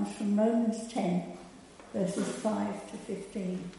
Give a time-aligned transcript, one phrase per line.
[0.00, 1.36] comes from Romans 10,
[1.92, 3.70] verses 5 to 15.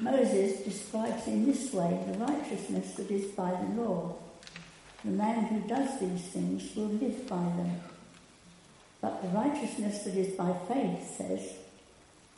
[0.00, 4.16] Moses describes in this way the righteousness that is by the law.
[5.04, 7.80] The man who does these things will live by them.
[9.02, 11.52] But the righteousness that is by faith says,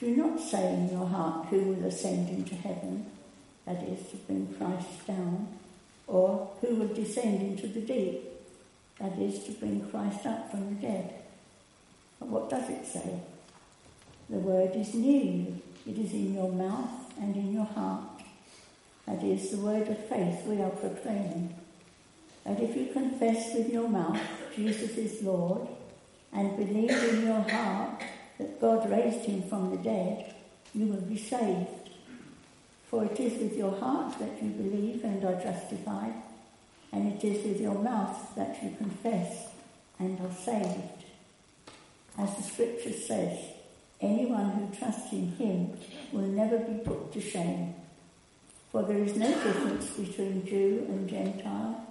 [0.00, 3.06] Do not say in your heart who will ascend into heaven,
[3.66, 5.46] that is, to bring Christ down,
[6.08, 8.24] or who will descend into the deep,
[8.98, 11.20] that is, to bring Christ up from the dead.
[12.18, 13.20] What does it say?
[14.30, 18.04] The word is near you, it is in your mouth and in your heart.
[19.06, 21.54] That is the word of faith we are proclaiming.
[22.44, 24.20] That if you confess with your mouth
[24.56, 25.66] Jesus is Lord
[26.32, 28.02] and believe in your heart
[28.38, 30.34] that God raised him from the dead,
[30.74, 31.90] you will be saved.
[32.88, 36.14] For it is with your heart that you believe and are justified,
[36.92, 39.48] and it is with your mouth that you confess
[39.98, 41.03] and are saved.
[42.18, 43.38] As the scripture says,
[44.00, 45.76] anyone who trusts in him
[46.12, 47.74] will never be put to shame.
[48.70, 51.84] For there is no difference between Jew and Gentile.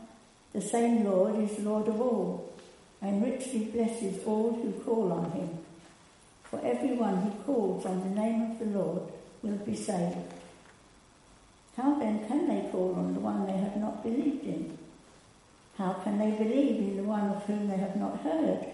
[0.54, 2.54] The same Lord is Lord of all
[3.04, 5.50] and richly blesses all who call on him.
[6.44, 9.04] For everyone who calls on the name of the Lord
[9.42, 10.34] will be saved.
[11.76, 14.78] How then can they call on the one they have not believed in?
[15.78, 18.73] How can they believe in the one of whom they have not heard?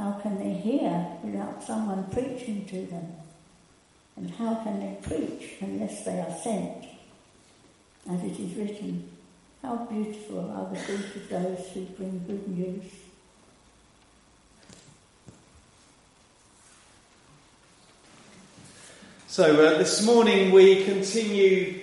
[0.00, 3.12] How can they hear without someone preaching to them?
[4.16, 6.86] And how can they preach unless they are sent?
[8.10, 9.10] As it is written,
[9.60, 12.84] how beautiful are the feet of those who bring good news.
[19.26, 21.78] So, uh, this morning we continue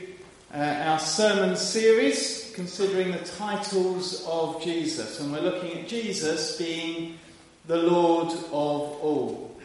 [0.51, 7.19] uh, our sermon series considering the titles of Jesus, and we're looking at Jesus being
[7.67, 9.59] the Lord of all.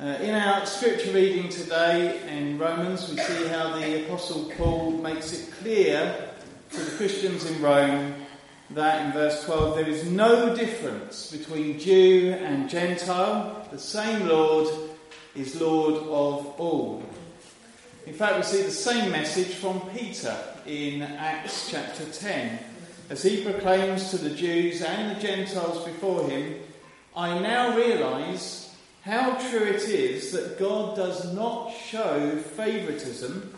[0.00, 5.32] Uh, in our scripture reading today in Romans, we see how the Apostle Paul makes
[5.32, 6.30] it clear
[6.70, 8.14] to the Christians in Rome
[8.70, 13.64] that in verse 12 there is no difference between Jew and Gentile.
[13.70, 14.68] The same Lord
[15.36, 17.04] is Lord of all.
[18.04, 22.58] In fact, we see the same message from Peter in Acts chapter 10
[23.10, 26.56] as he proclaims to the Jews and the Gentiles before him
[27.16, 33.54] I now realize how true it is that God does not show favoritism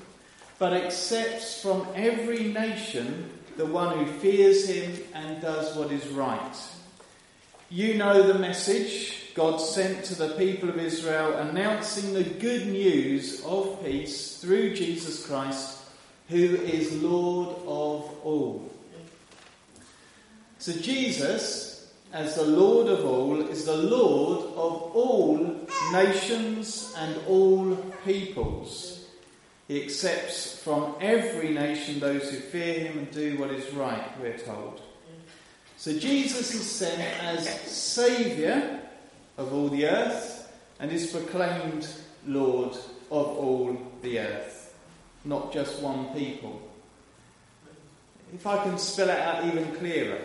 [0.59, 6.57] but accepts from every nation the one who fears him and does what is right.
[7.69, 13.45] You know the message God sent to the people of Israel, announcing the good news
[13.45, 15.79] of peace through Jesus Christ,
[16.29, 18.71] who is Lord of all.
[20.61, 27.75] So, Jesus, as the Lord of all, is the Lord of all nations and all
[28.05, 29.07] peoples.
[29.69, 34.37] He accepts from every nation those who fear him and do what is right, we're
[34.37, 34.83] told.
[35.79, 38.81] So Jesus is sent as Saviour
[39.39, 41.89] of all the earth and is proclaimed
[42.27, 42.75] Lord
[43.11, 44.75] of all the earth,
[45.25, 46.61] not just one people.
[48.35, 50.21] If I can spell it out even clearer,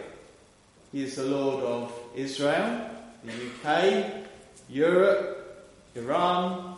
[0.95, 2.89] He is the Lord of Israel,
[3.25, 4.23] the UK,
[4.69, 6.78] Europe, Iran,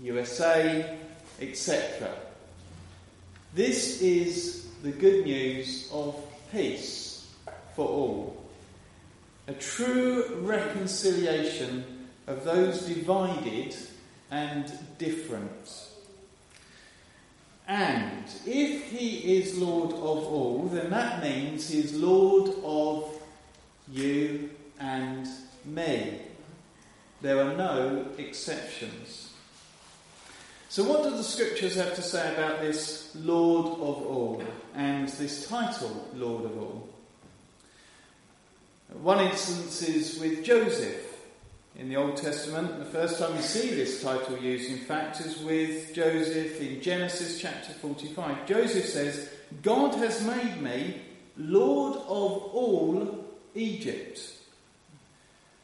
[0.00, 0.98] USA,
[1.40, 2.10] etc.
[3.54, 6.16] This is the good news of
[6.50, 7.32] peace
[7.76, 8.44] for all.
[9.46, 11.84] A true reconciliation
[12.26, 13.76] of those divided
[14.32, 15.86] and different.
[17.68, 23.11] And if he is Lord of all, then that means he is Lord of
[23.92, 25.28] you and
[25.64, 26.20] me.
[27.20, 29.32] There are no exceptions.
[30.68, 34.42] So, what do the scriptures have to say about this Lord of all
[34.74, 36.88] and this title, Lord of all?
[38.94, 41.12] One instance is with Joseph
[41.76, 42.78] in the Old Testament.
[42.78, 47.40] The first time we see this title used, in fact, is with Joseph in Genesis
[47.40, 48.46] chapter 45.
[48.46, 49.28] Joseph says,
[49.62, 51.02] God has made me
[51.36, 53.21] Lord of all
[53.54, 54.20] Egypt.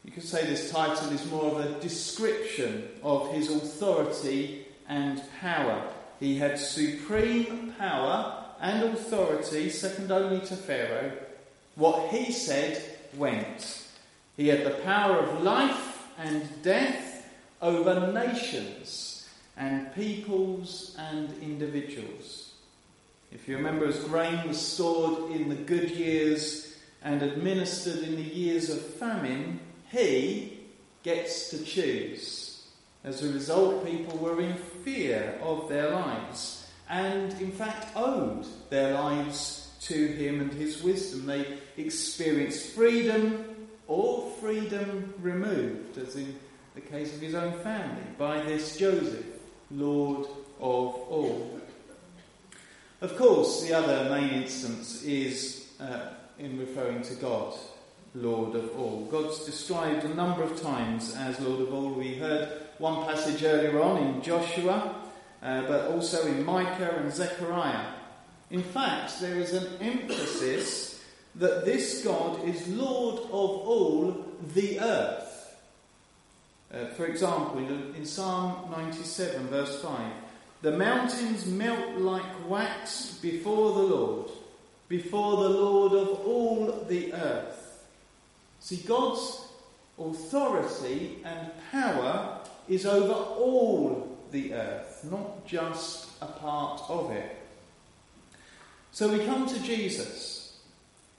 [0.04, 5.82] You could say this title is more of a description of his authority and power.
[6.20, 11.12] He had supreme power and authority, second only to Pharaoh.
[11.74, 12.82] What he said
[13.16, 13.84] went.
[14.36, 17.28] He had the power of life and death
[17.60, 22.52] over nations and peoples and individuals.
[23.30, 26.67] If you remember, as grain was stored in the good years
[27.02, 29.60] and administered in the years of famine,
[29.90, 30.58] he
[31.02, 32.66] gets to choose.
[33.04, 34.54] As a result, people were in
[34.84, 41.26] fear of their lives and, in fact, owed their lives to him and his wisdom.
[41.26, 46.36] They experienced freedom or freedom removed, as in
[46.74, 49.24] the case of his own family, by this Joseph,
[49.70, 50.26] Lord
[50.60, 51.60] of all.
[53.00, 56.00] Of course, the other main instance is uh,
[56.38, 57.54] in referring to God,
[58.14, 59.06] Lord of all.
[59.10, 61.90] God's described a number of times as Lord of all.
[61.90, 62.48] We heard
[62.78, 64.94] one passage earlier on in Joshua,
[65.42, 67.92] uh, but also in Micah and Zechariah.
[68.50, 71.04] In fact, there is an emphasis
[71.34, 74.24] that this God is Lord of all
[74.54, 75.56] the earth.
[76.72, 80.12] Uh, for example, in Psalm 97, verse 5,
[80.60, 84.30] the mountains melt like wax before the Lord,
[84.88, 87.84] before the Lord of all the earth.
[88.60, 89.46] See, God's
[89.98, 97.36] authority and power is over all the earth, not just a part of it.
[98.92, 100.58] So we come to Jesus,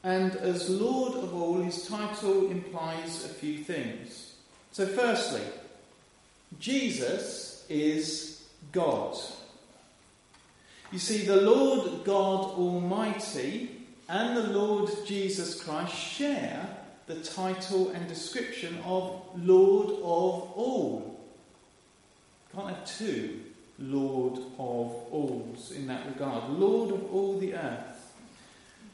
[0.03, 4.33] and as Lord of all, his title implies a few things.
[4.71, 5.41] So, firstly,
[6.59, 9.17] Jesus is God.
[10.91, 13.69] You see, the Lord God Almighty
[14.07, 16.67] and the Lord Jesus Christ share
[17.05, 21.19] the title and description of Lord of all.
[22.55, 23.39] Can't have two
[23.77, 26.49] Lord of alls in that regard.
[26.49, 28.15] Lord of all the earth.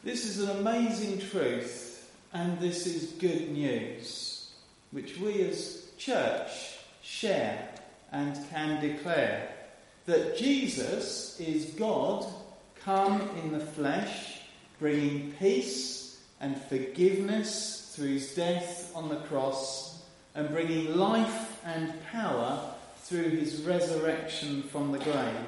[0.03, 4.51] This is an amazing truth, and this is good news,
[4.92, 7.69] which we as church share
[8.12, 9.55] and can declare
[10.06, 12.25] that Jesus is God
[12.81, 14.42] come in the flesh,
[14.80, 20.04] bringing peace and forgiveness through his death on the cross,
[20.36, 22.60] and bringing life and power
[22.98, 25.48] through his resurrection from the grave.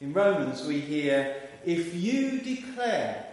[0.00, 3.26] In Romans, we hear, If you declare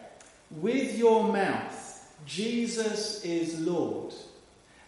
[0.52, 1.82] with your mouth
[2.26, 4.14] Jesus is Lord,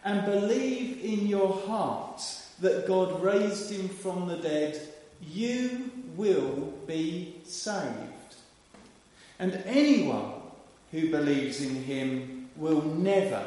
[0.06, 2.22] and believe in your heart
[2.60, 4.80] that God raised him from the dead,
[5.32, 8.36] you will be saved.
[9.40, 10.32] And anyone
[10.92, 13.46] who believes in him will never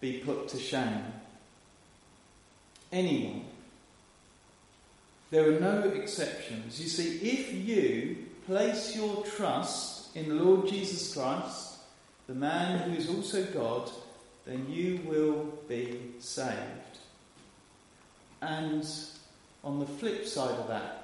[0.00, 1.04] be put to shame.
[2.92, 3.44] Anyone.
[5.30, 6.80] There are no exceptions.
[6.80, 8.16] You see, if you
[8.46, 11.78] place your trust in the Lord Jesus Christ,
[12.28, 13.90] the man who is also God,
[14.44, 16.98] then you will be saved.
[18.40, 18.88] And
[19.64, 20.95] on the flip side of that,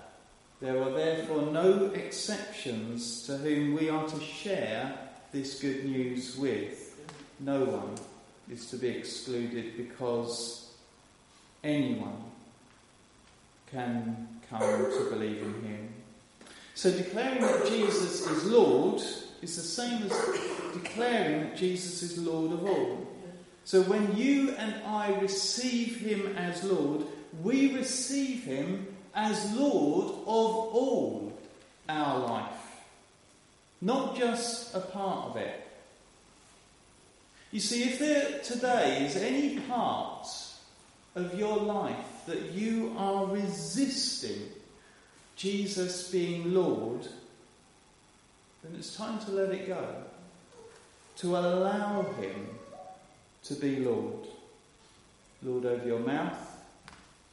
[0.62, 4.96] there are therefore no exceptions to whom we are to share
[5.32, 6.96] this good news with.
[7.40, 7.96] No one
[8.48, 10.70] is to be excluded because
[11.64, 12.22] anyone
[13.72, 15.88] can come to believe in him.
[16.76, 19.02] So declaring that Jesus is Lord
[19.42, 20.12] is the same as
[20.74, 23.08] declaring that Jesus is Lord of all.
[23.64, 27.04] So when you and I receive him as Lord,
[27.42, 31.32] we receive him as Lord of all
[31.88, 32.82] our life,
[33.80, 35.68] not just a part of it.
[37.50, 40.26] You see, if there today is any part
[41.14, 44.48] of your life that you are resisting
[45.36, 47.02] Jesus being Lord,
[48.62, 49.86] then it's time to let it go.
[51.16, 52.48] To allow Him
[53.44, 54.26] to be Lord.
[55.42, 56.38] Lord over your mouth,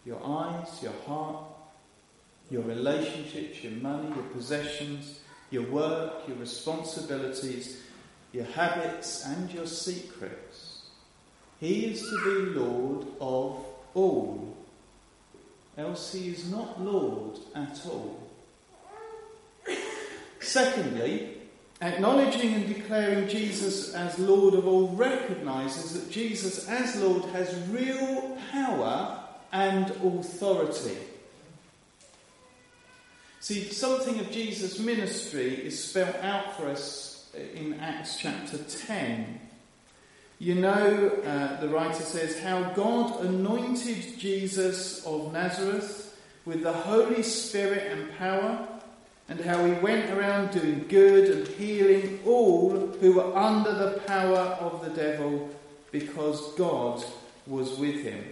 [0.06, 1.44] your eyes, your heart,
[2.50, 5.20] your relationships, your money, your possessions,
[5.52, 7.82] your work, your responsibilities,
[8.32, 10.84] your habits, and your secrets.
[11.60, 14.58] He is to be Lord of all.
[15.78, 18.28] Else he is not Lord at all.
[20.40, 21.38] Secondly,
[21.82, 28.38] acknowledging and declaring Jesus as Lord of all recognises that Jesus as Lord has real
[28.52, 29.20] power
[29.52, 30.98] and authority.
[33.50, 39.40] See, something of Jesus' ministry is spelt out for us in Acts chapter 10.
[40.38, 46.16] You know, uh, the writer says, how God anointed Jesus of Nazareth
[46.46, 48.68] with the Holy Spirit and power,
[49.28, 54.60] and how he went around doing good and healing all who were under the power
[54.62, 55.50] of the devil
[55.92, 57.04] because God
[57.48, 58.24] was with him.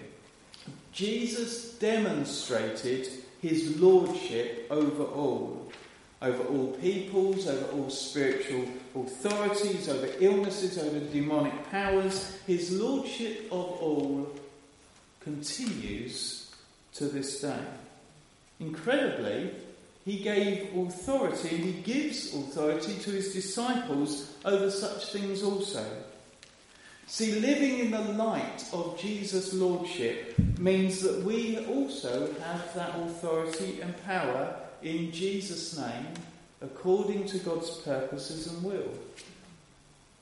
[0.92, 3.10] Jesus demonstrated
[3.42, 5.72] his lordship over all,
[6.22, 8.66] over all peoples, over all spiritual
[8.96, 12.38] authorities, over illnesses, over demonic powers.
[12.48, 14.36] His lordship of all
[15.22, 16.56] continues
[16.96, 17.60] to this day.
[18.60, 19.52] Incredibly,
[20.04, 25.86] he gave authority and he gives authority to his disciples over such things also.
[27.10, 33.80] See, living in the light of Jesus' Lordship means that we also have that authority
[33.80, 36.08] and power in Jesus' name
[36.62, 38.92] according to God's purposes and will.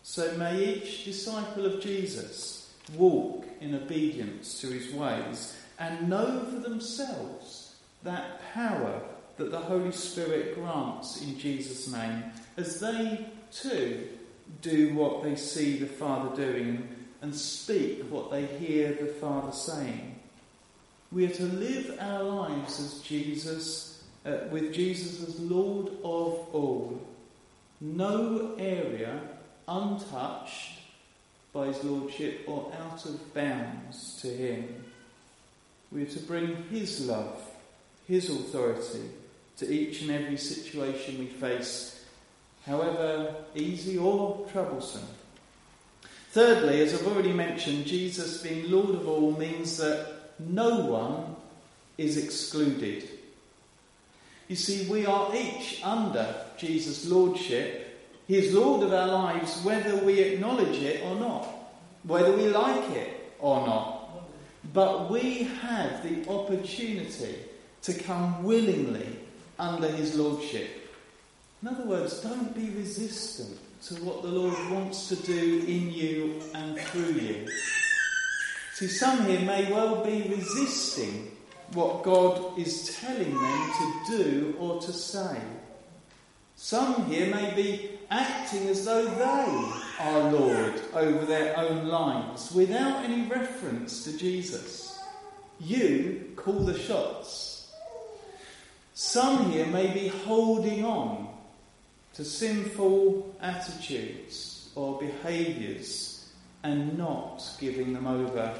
[0.04, 6.60] So may each disciple of Jesus walk in obedience to his ways and know for
[6.60, 7.74] themselves
[8.04, 9.01] that power
[9.38, 12.25] that the Holy Spirit grants in Jesus' name
[12.58, 14.08] as they too
[14.62, 16.88] do what they see the Father doing
[17.21, 20.19] and speak what they hear the Father saying.
[21.12, 27.01] We are to live our lives as Jesus, uh, with Jesus as Lord of all.
[27.79, 29.21] No area
[29.67, 30.79] untouched
[31.53, 34.83] by his lordship or out of bounds to him.
[35.91, 37.41] We are to bring his love,
[38.07, 39.09] his authority
[39.57, 41.94] to each and every situation we face
[42.65, 45.07] however easy or troublesome.
[46.31, 51.36] Thirdly, as I've already mentioned, Jesus being Lord of all means that no one
[51.98, 53.07] is excluded.
[54.48, 57.81] You see, we are each under Jesus' Lordship.
[58.27, 61.48] He is Lord of our lives whether we acknowledge it or not,
[62.03, 64.25] whether we like it or not.
[64.74, 67.36] But we have the opportunity
[67.84, 69.19] to come willingly
[69.57, 70.85] under His Lordship.
[71.62, 76.41] In other words, don't be resistant to what the Lord wants to do in you
[76.53, 77.47] and through you.
[78.74, 81.31] See, some here may well be resisting
[81.74, 85.39] what God is telling them to do or to say.
[86.55, 93.03] Some here may be acting as though they are Lord over their own lives without
[93.03, 95.00] any reference to Jesus.
[95.59, 97.71] You call the shots.
[98.93, 101.25] Some here may be holding on
[102.15, 106.29] to sinful attitudes or behaviours
[106.63, 108.57] and not giving them over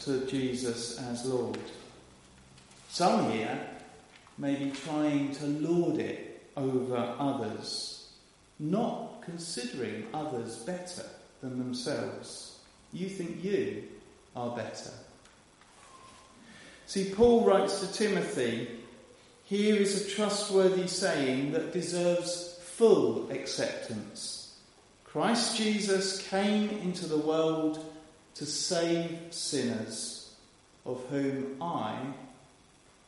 [0.00, 1.58] to Jesus as Lord.
[2.88, 3.58] Some here
[4.38, 8.10] may be trying to lord it over others,
[8.58, 11.04] not considering others better
[11.40, 12.58] than themselves.
[12.92, 13.84] You think you
[14.34, 14.90] are better.
[16.86, 18.68] See, Paul writes to Timothy,
[19.44, 24.54] here is a trustworthy saying that deserves full acceptance.
[25.04, 27.82] Christ Jesus came into the world
[28.34, 30.34] to save sinners,
[30.84, 31.96] of whom I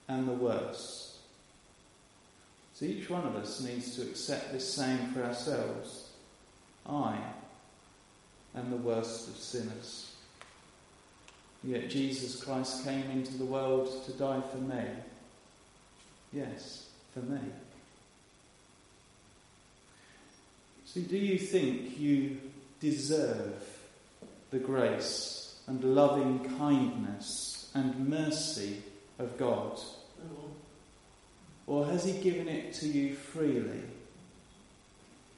[0.08, 1.16] am the worst.
[2.72, 6.08] So each one of us needs to accept this saying for ourselves
[6.88, 7.18] I
[8.54, 10.14] am the worst of sinners.
[11.62, 14.84] Yet Jesus Christ came into the world to die for me.
[16.32, 17.40] Yes, for me.
[20.92, 22.38] See, do you think you
[22.80, 23.62] deserve
[24.50, 28.82] the grace and loving kindness and mercy
[29.18, 29.78] of God?
[31.66, 33.82] Or has He given it to you freely?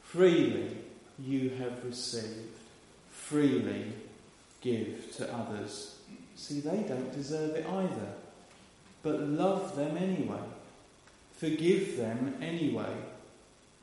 [0.05, 0.77] Freely
[1.19, 2.57] you have received,
[3.11, 3.93] freely
[4.61, 5.97] give to others.
[6.37, 8.13] See, they don't deserve it either,
[9.03, 10.45] but love them anyway,
[11.33, 12.95] forgive them anyway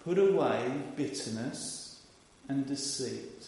[0.03, 2.01] Put away bitterness
[2.47, 3.47] and deceit.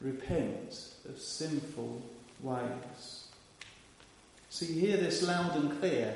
[0.00, 2.02] Repent of sinful
[2.42, 3.28] ways.
[4.50, 6.14] See, hear this loud and clear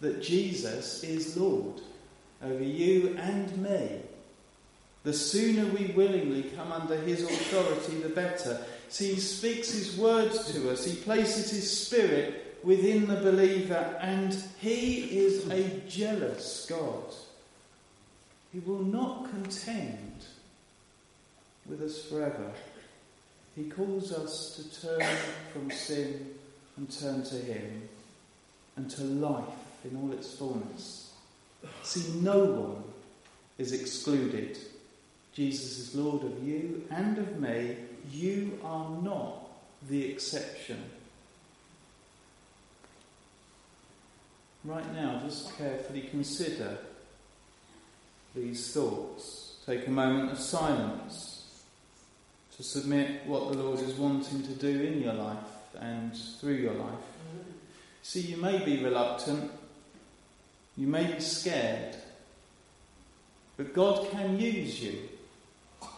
[0.00, 1.80] that Jesus is Lord
[2.42, 4.02] over you and me.
[5.04, 8.60] The sooner we willingly come under his authority, the better.
[8.88, 14.36] See, he speaks his words to us, he places his spirit within the believer, and
[14.60, 17.14] he is a jealous God.
[18.56, 20.24] He will not contend
[21.68, 22.52] with us forever.
[23.54, 25.16] He calls us to turn
[25.52, 26.30] from sin
[26.78, 27.86] and turn to Him
[28.76, 29.44] and to life
[29.84, 31.12] in all its fullness.
[31.82, 32.84] See, no one
[33.58, 34.56] is excluded.
[35.34, 37.76] Jesus is Lord of you and of me.
[38.10, 39.50] You are not
[39.86, 40.82] the exception.
[44.64, 46.78] Right now, just carefully consider
[48.36, 49.56] these thoughts.
[49.66, 51.36] Take a moment of silence
[52.56, 55.38] to submit what the Lord is wanting to do in your life
[55.80, 56.94] and through your life.
[58.02, 59.50] See, you may be reluctant,
[60.76, 61.96] you may be scared,
[63.56, 65.08] but God can use you.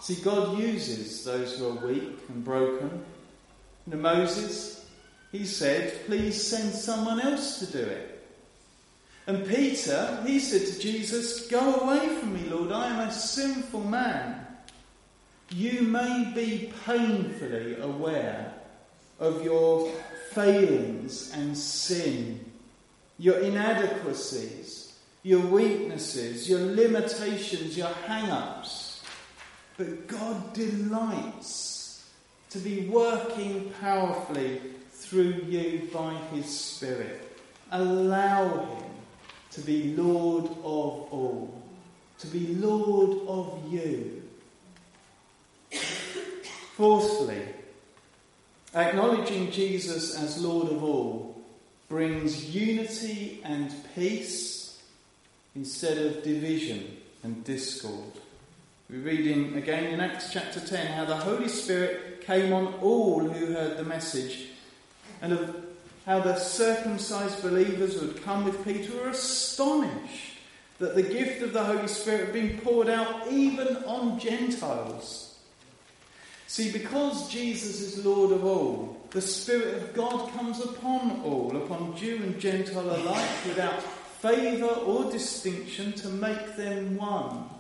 [0.01, 3.05] See, God uses those who are weak and broken.
[3.87, 4.87] You know, Moses,
[5.33, 8.08] he said, Please send someone else to do it.
[9.29, 13.85] And Peter, he said to Jesus, Go away from me, Lord, I am a sinful
[13.85, 14.47] man.
[15.51, 18.55] You may be painfully aware
[19.21, 19.93] of your
[20.33, 22.43] failings and sin,
[23.19, 29.03] your inadequacies, your weaknesses, your limitations, your hang ups.
[29.77, 32.09] But God delights
[32.49, 37.39] to be working powerfully through you by His Spirit.
[37.71, 38.88] Allow Him
[39.53, 41.63] to be Lord of all,
[42.19, 44.23] to be Lord of you.
[46.77, 47.43] Fourthly,
[48.75, 51.41] acknowledging Jesus as Lord of all
[51.89, 54.81] brings unity and peace
[55.57, 58.13] instead of division and discord.
[58.91, 63.21] We read in, again in Acts chapter 10 how the Holy Spirit came on all
[63.21, 64.49] who heard the message,
[65.21, 65.68] and of
[66.09, 70.39] how the circumcised believers who had come with Peter were astonished
[70.79, 75.39] that the gift of the Holy Spirit had been poured out even on Gentiles.
[76.47, 81.95] See, because Jesus is Lord of all, the Spirit of God comes upon all, upon
[81.95, 87.51] Jew and Gentile alike, without favour or distinction to make them one.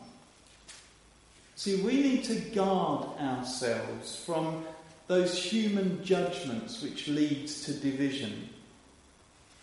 [1.54, 4.64] See, we need to guard ourselves from
[5.08, 8.48] those human judgments which lead to division.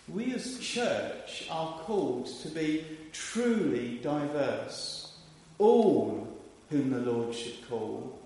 [0.08, 5.14] We as church are called to be truly diverse,
[5.58, 6.28] all
[6.70, 8.20] whom the Lord should call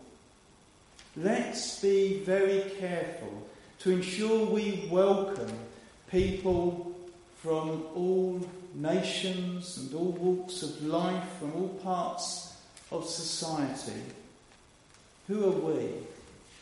[1.21, 3.45] Let's be very careful
[3.79, 5.51] to ensure we welcome
[6.09, 6.95] people
[7.37, 12.55] from all nations and all walks of life, from all parts
[12.91, 14.01] of society.
[15.27, 15.89] Who are we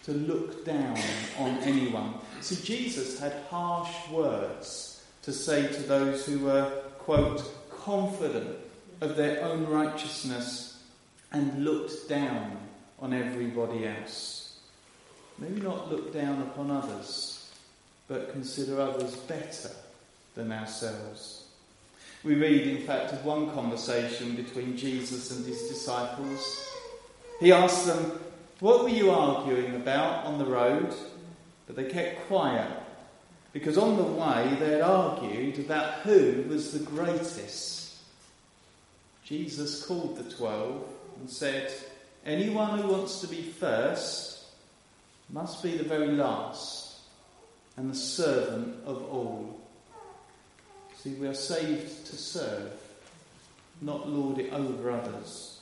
[0.07, 0.97] to look down
[1.37, 2.13] on anyone?
[2.39, 8.57] So Jesus had harsh words to say to those who were, quote, confident
[9.01, 10.81] of their own righteousness
[11.33, 12.57] and looked down
[13.01, 14.57] on everybody else.
[15.37, 17.51] Maybe not look down upon others,
[18.07, 19.71] but consider others better
[20.35, 21.43] than ourselves.
[22.23, 26.65] We read, in fact, of one conversation between Jesus and his disciples.
[27.41, 28.19] He asked them,
[28.59, 30.93] What were you arguing about on the road?
[31.67, 32.71] But they kept quiet,
[33.53, 37.97] because on the way they had argued about who was the greatest.
[39.23, 40.87] Jesus called the twelve
[41.19, 41.71] and said,
[42.25, 44.45] Anyone who wants to be first
[45.29, 46.97] must be the very last
[47.75, 49.59] and the servant of all.
[50.95, 52.71] See, we are saved to serve,
[53.81, 55.56] not lord it over others.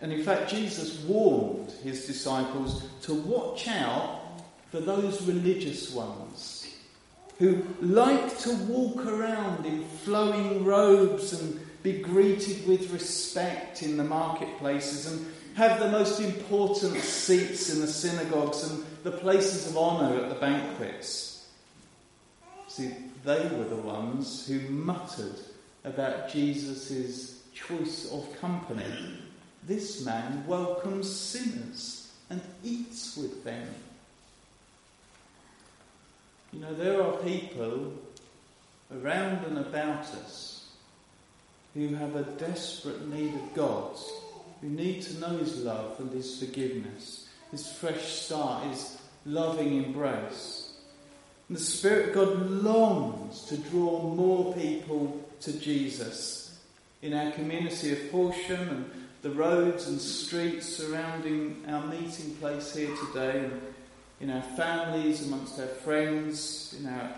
[0.00, 4.20] And in fact, Jesus warned his disciples to watch out
[4.70, 6.66] for those religious ones
[7.38, 14.04] who like to walk around in flowing robes and be greeted with respect in the
[14.04, 20.22] marketplaces and have the most important seats in the synagogues and the places of honour
[20.22, 21.48] at the banquets.
[22.68, 22.92] See,
[23.24, 25.38] they were the ones who muttered
[25.84, 28.84] about Jesus' choice of company.
[29.66, 33.68] This man welcomes sinners and eats with them.
[36.52, 37.92] You know, there are people
[38.94, 40.68] around and about us
[41.74, 43.96] who have a desperate need of God
[44.60, 50.74] who need to know His love and His forgiveness, His fresh start, His loving embrace.
[51.48, 56.58] And the Spirit God longs to draw more people to Jesus
[57.02, 58.90] in our community of Horsham and
[59.26, 63.60] the roads and streets surrounding our meeting place here today, and
[64.20, 67.10] in our families, amongst our friends, in our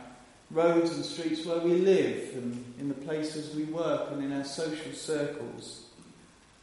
[0.51, 4.45] roads and streets where we live, and in the places we work, and in our
[4.45, 5.85] social circles.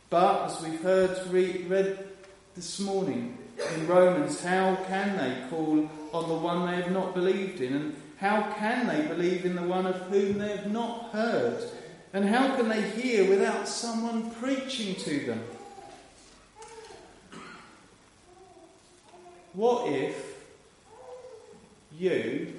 [0.10, 2.08] But as we've heard read, read
[2.56, 3.38] this morning
[3.76, 7.74] in Romans, how can they call on the one they have not believed in?
[7.74, 11.64] And how can they believe in the one of whom they have not heard?
[12.16, 15.44] And how can they hear without someone preaching to them?
[19.52, 20.42] What if
[22.00, 22.54] you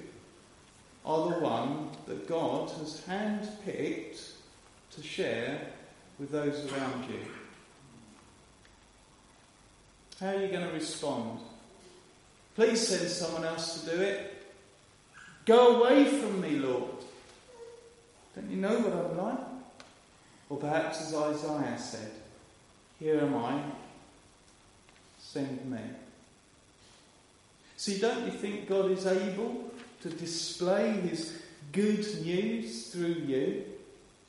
[1.06, 4.32] are the one that God has handpicked
[4.90, 5.58] to share
[6.18, 7.20] with those around you?
[10.20, 11.40] How are you going to respond?
[12.56, 14.34] Please send someone else to do it.
[15.46, 17.05] Go away from me, Lord.
[18.36, 19.46] Don't you know what I'm like?
[20.50, 22.12] Or perhaps as Isaiah said,
[23.00, 23.62] Here am I,
[25.18, 25.80] send me.
[27.78, 29.70] See, don't you think God is able
[30.02, 31.40] to display his
[31.72, 33.64] good news through you,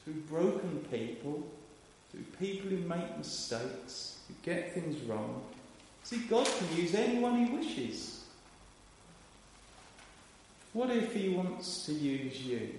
[0.04, 1.46] through broken people,
[2.12, 5.42] through people who make mistakes, who get things wrong.
[6.04, 8.24] See, God can use anyone he wishes.
[10.74, 12.70] What if he wants to use you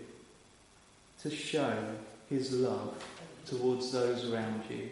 [1.23, 1.77] to show
[2.29, 2.95] his love
[3.47, 4.91] towards those around you?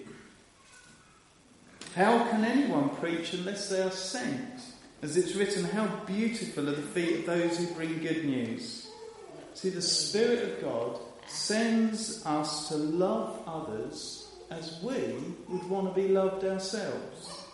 [1.94, 4.60] How can anyone preach unless they are sent?
[5.02, 8.90] As it's written, how beautiful are the feet of those who bring good news.
[9.54, 15.14] See, the Spirit of God sends us to love others as we
[15.48, 17.44] would want to be loved ourselves.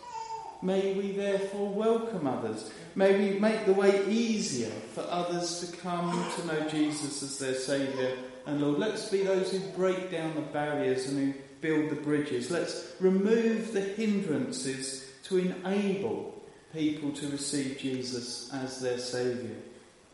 [0.62, 2.70] May we therefore welcome others.
[2.94, 7.54] May we make the way easier for others to come to know Jesus as their
[7.54, 8.12] Saviour
[8.46, 8.78] and Lord.
[8.78, 12.50] Let's be those who break down the barriers and who build the bridges.
[12.50, 16.42] Let's remove the hindrances to enable
[16.74, 19.56] people to receive Jesus as their Saviour.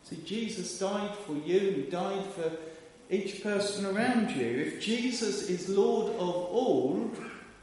[0.03, 2.51] See, Jesus died for you, He died for
[3.09, 4.45] each person around you.
[4.45, 7.11] If Jesus is Lord of all,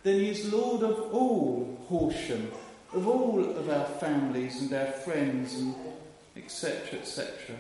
[0.03, 2.51] then He is Lord of all Horsham,
[2.93, 5.75] of all of our families and our friends, and
[6.37, 6.99] etc.
[7.01, 7.57] etc.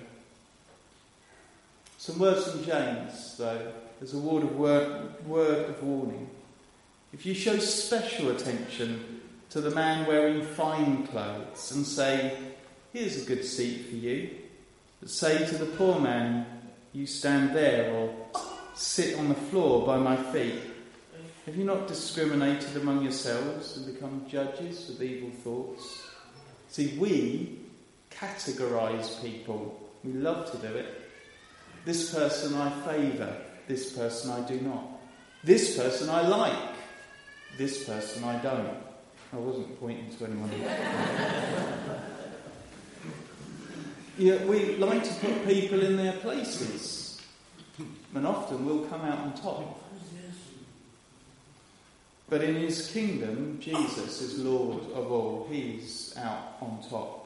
[1.98, 6.28] Some words from James, though, as a word of, word, word of warning.
[7.12, 12.36] If you show special attention to the man wearing fine clothes and say,
[12.92, 14.30] Here's a good seat for you,
[15.00, 16.46] but say to the poor man,
[16.92, 18.14] You stand there or
[18.74, 20.60] sit on the floor by my feet,
[21.46, 26.02] have you not discriminated among yourselves and become judges of evil thoughts?
[26.68, 27.60] See, we
[28.10, 29.80] categorise people.
[30.02, 31.02] We love to do it.
[31.84, 33.36] This person I favour,
[33.68, 34.82] this person I do not.
[35.44, 36.74] This person I like,
[37.56, 38.76] this person I don't.
[39.32, 40.50] I wasn't pointing to anyone.
[44.48, 47.22] we like to put people in their places,
[48.14, 49.85] and often we'll come out on top.
[52.28, 55.46] But in his kingdom, Jesus is Lord of all.
[55.50, 57.22] He's out on top.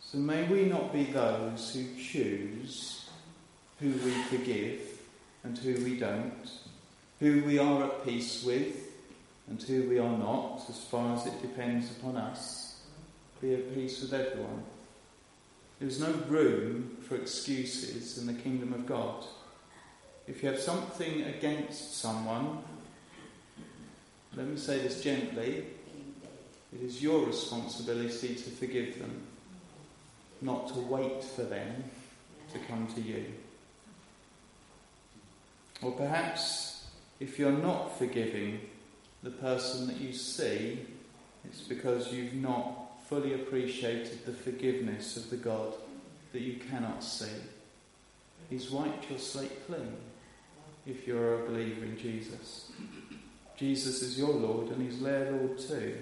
[0.00, 3.08] So may we not be those who choose
[3.80, 4.80] who we forgive
[5.42, 6.50] and who we don't,
[7.20, 8.76] who we are at peace with
[9.48, 12.82] and who we are not, as far as it depends upon us.
[13.40, 14.62] Be at peace with everyone.
[15.78, 19.24] There is no room for excuses in the kingdom of God.
[20.28, 22.58] If you have something against someone,
[24.34, 25.64] let me say this gently,
[26.74, 29.22] it is your responsibility to forgive them
[30.42, 31.84] not to wait for them
[32.52, 33.24] to come to you.
[35.80, 36.86] Or perhaps
[37.20, 38.60] if you're not forgiving
[39.22, 40.80] the person that you see,
[41.44, 45.72] it's because you've not fully appreciated the forgiveness of the God
[46.32, 47.30] that you cannot see.
[48.50, 49.96] He's wiped your slate clean
[50.86, 52.70] if you're a believer in Jesus.
[53.56, 55.96] Jesus is your Lord and He's their Lord too.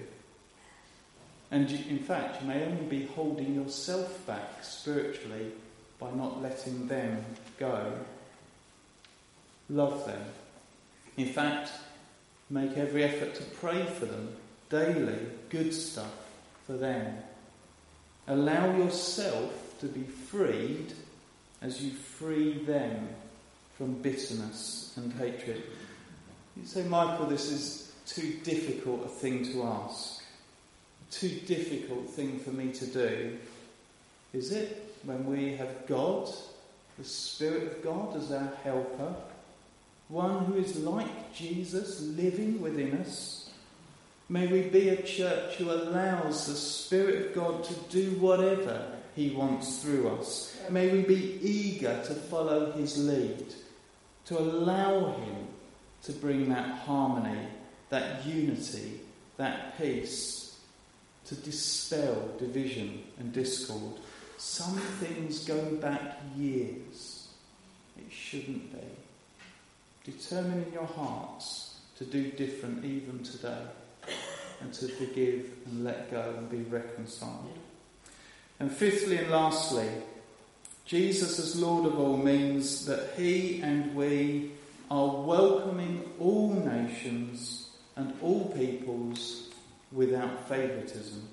[1.51, 5.51] And you, in fact, you may only be holding yourself back spiritually
[5.99, 7.23] by not letting them
[7.57, 7.93] go.
[9.69, 10.21] Love them.
[11.17, 11.71] In fact,
[12.49, 14.35] make every effort to pray for them
[14.69, 15.19] daily,
[15.49, 16.13] good stuff
[16.65, 17.17] for them.
[18.27, 20.93] Allow yourself to be freed
[21.61, 23.09] as you free them
[23.77, 25.63] from bitterness and hatred.
[26.57, 30.15] You say, Michael, this is too difficult a thing to ask
[31.11, 33.37] too difficult thing for me to do,
[34.33, 34.93] is it?
[35.03, 36.29] When we have God,
[36.97, 39.15] the Spirit of God, as our helper,
[40.09, 43.49] one who is like Jesus living within us.
[44.27, 49.29] May we be a church who allows the Spirit of God to do whatever He
[49.29, 50.57] wants through us.
[50.69, 53.53] May we be eager to follow His lead,
[54.25, 55.47] to allow Him
[56.03, 57.47] to bring that harmony,
[57.89, 59.01] that unity,
[59.37, 60.57] that peace
[61.25, 63.95] to dispel division and discord.
[64.37, 67.29] Some things go back years.
[67.97, 70.11] It shouldn't be.
[70.11, 73.63] Determine in your hearts to do different even today
[74.61, 77.57] and to forgive and let go and be reconciled.
[78.59, 79.87] And fifthly and lastly,
[80.85, 84.51] Jesus as Lord of all means that He and we
[84.91, 89.49] are welcoming all nations and all peoples
[89.91, 91.27] without favoritism.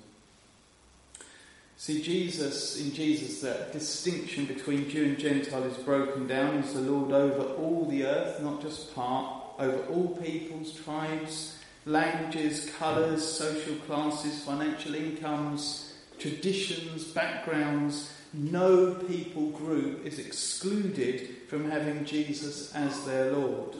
[1.77, 6.63] See, Jesus, in Jesus, that distinction between Jew and Gentile is broken down.
[6.63, 12.71] He's the Lord over all the earth, not just part, over all peoples, tribes, languages,
[12.79, 22.73] colours, social classes, financial incomes, traditions, backgrounds, no people group is excluded from having Jesus
[22.73, 23.75] as their Lord.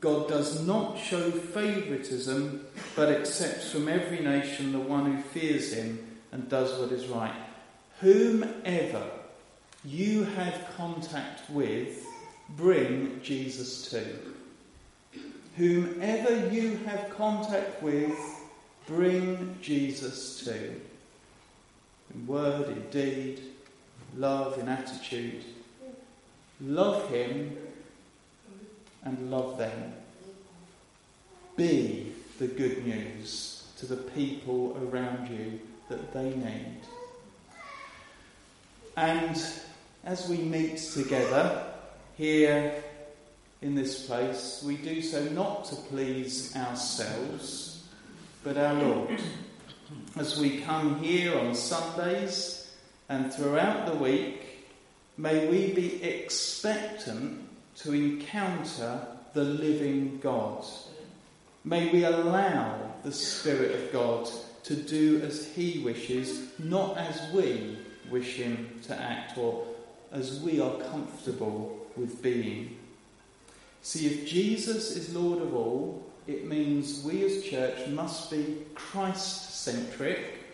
[0.00, 2.64] God does not show favouritism,
[2.94, 5.98] but accepts from every nation the one who fears him
[6.30, 7.34] and does what is right.
[8.00, 9.10] Whomever
[9.84, 12.04] you have contact with,
[12.50, 14.04] bring Jesus to.
[15.56, 18.16] Whomever you have contact with,
[18.86, 20.80] bring Jesus to.
[22.14, 23.40] In word, in deed,
[24.16, 25.44] love, in attitude.
[26.60, 27.56] Love him
[29.04, 29.92] and love them.
[31.56, 36.80] Be the good news to the people around you that they need.
[38.96, 39.42] And
[40.04, 41.66] as we meet together
[42.16, 42.82] here
[43.60, 47.84] in this place, we do so not to please ourselves,
[48.42, 49.20] but our Lord.
[50.16, 52.65] As we come here on Sundays
[53.08, 54.66] and throughout the week,
[55.16, 60.64] may we be expectant to encounter the living God.
[61.64, 64.28] May we allow the Spirit of God
[64.64, 67.78] to do as He wishes, not as we
[68.10, 69.66] wish Him to act or
[70.12, 72.76] as we are comfortable with being.
[73.82, 79.62] See, if Jesus is Lord of all, it means we as church must be Christ
[79.62, 80.45] centric,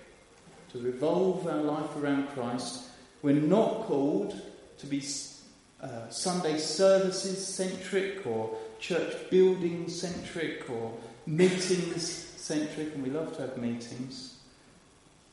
[0.73, 2.85] to revolve our life around Christ.
[3.23, 4.41] We're not called
[4.79, 5.03] to be
[5.81, 10.93] uh, Sunday services centric or church building centric or
[11.27, 12.05] meetings
[12.37, 14.39] centric, and we love to have meetings.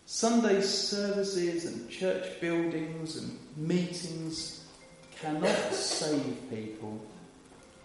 [0.05, 4.65] Sunday services and church buildings and meetings
[5.21, 6.99] cannot save people.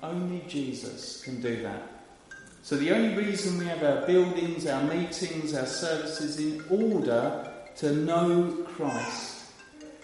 [0.03, 1.94] Only Jesus can do that.
[2.65, 7.93] So, the only reason we have our buildings, our meetings, our services in order to
[7.93, 9.45] know Christ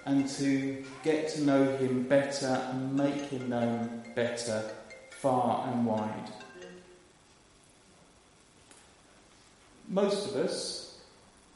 [0.05, 4.63] and to get to know him better and make him known better
[5.09, 6.33] far and wide.
[9.89, 10.99] Most of us,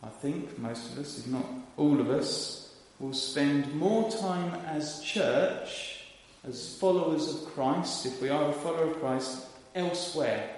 [0.02, 1.44] I think, most of us, if not
[1.76, 6.06] all of us, will spend more time as church,
[6.48, 10.53] as followers of Christ, if we are a follower of Christ, elsewhere,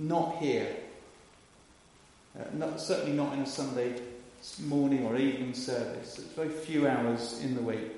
[0.00, 0.76] not here.
[2.38, 4.00] Uh, not, certainly not in a Sunday
[4.64, 6.18] morning or evening service.
[6.18, 7.92] It's very few hours in the week.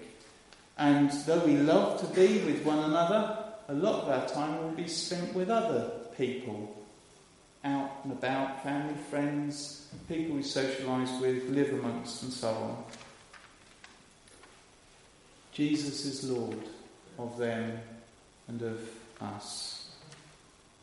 [0.79, 3.38] And though we love to be with one another,
[3.69, 6.77] a lot of our time will be spent with other people.
[7.65, 12.85] Out and about, family, friends, people we socialise with, live amongst, and so on.
[15.53, 16.59] Jesus is Lord
[17.19, 17.79] of them
[18.49, 18.81] and of
[19.21, 19.82] us.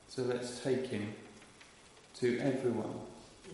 [0.10, 1.14] So let's take him
[2.16, 3.00] to everyone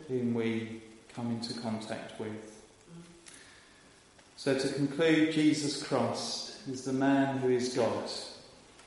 [0.07, 0.81] whom we
[1.13, 2.63] come into contact with.
[4.37, 8.09] So, to conclude, Jesus Christ is the man who is God.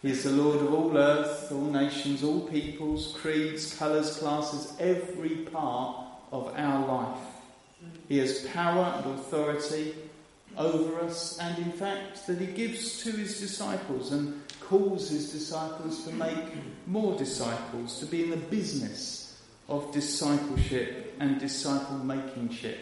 [0.01, 5.37] He is the Lord of all earth, all nations, all peoples, creeds, colours, classes, every
[5.53, 7.21] part of our life.
[8.09, 9.95] He has power and authority
[10.59, 16.05] over us, and in fact, that he gives to his disciples and calls his disciples
[16.05, 16.37] to make
[16.87, 22.77] more disciples, to be in the business of discipleship and disciple makingship,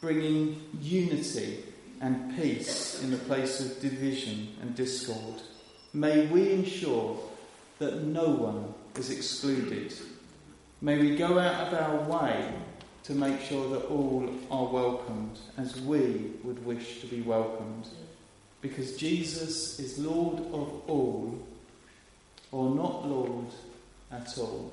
[0.00, 1.64] bringing unity
[2.00, 5.42] and peace in the place of division and discord.
[5.92, 7.18] May we ensure
[7.78, 9.92] that no one is excluded.
[10.80, 12.52] May we go out of our way
[13.04, 17.88] to make sure that all are welcomed as we would wish to be welcomed.
[18.60, 21.38] Because Jesus is Lord of all,
[22.52, 23.46] or not Lord
[24.12, 24.72] at all.